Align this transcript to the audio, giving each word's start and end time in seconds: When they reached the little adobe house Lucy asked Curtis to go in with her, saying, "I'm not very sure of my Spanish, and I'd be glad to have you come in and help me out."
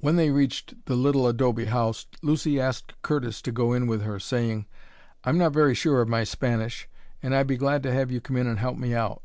When 0.00 0.16
they 0.16 0.30
reached 0.30 0.86
the 0.86 0.96
little 0.96 1.26
adobe 1.28 1.66
house 1.66 2.06
Lucy 2.22 2.58
asked 2.58 2.94
Curtis 3.02 3.42
to 3.42 3.52
go 3.52 3.74
in 3.74 3.86
with 3.86 4.00
her, 4.00 4.18
saying, 4.18 4.64
"I'm 5.24 5.36
not 5.36 5.52
very 5.52 5.74
sure 5.74 6.00
of 6.00 6.08
my 6.08 6.24
Spanish, 6.24 6.88
and 7.22 7.34
I'd 7.34 7.46
be 7.46 7.58
glad 7.58 7.82
to 7.82 7.92
have 7.92 8.10
you 8.10 8.22
come 8.22 8.38
in 8.38 8.46
and 8.46 8.58
help 8.58 8.78
me 8.78 8.94
out." 8.94 9.20